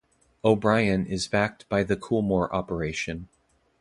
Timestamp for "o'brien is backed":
0.43-1.69